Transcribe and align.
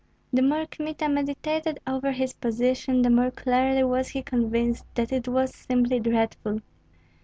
The 0.33 0.41
more 0.41 0.65
Kmita 0.65 1.07
meditated 1.07 1.79
over 1.85 2.11
his 2.11 2.33
position, 2.33 3.03
the 3.03 3.11
more 3.11 3.29
clearly 3.29 3.83
was 3.83 4.07
he 4.09 4.23
convinced 4.23 4.83
that 4.95 5.11
it 5.13 5.27
was 5.27 5.53
simply 5.53 5.99
dreadful. 5.99 6.61